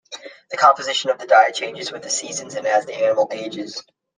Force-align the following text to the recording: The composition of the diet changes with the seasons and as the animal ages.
The 0.49 0.57
composition 0.57 1.11
of 1.11 1.19
the 1.19 1.27
diet 1.27 1.53
changes 1.53 1.91
with 1.91 2.01
the 2.01 2.09
seasons 2.09 2.55
and 2.55 2.65
as 2.65 2.87
the 2.87 2.95
animal 2.95 3.27
ages. 3.31 3.83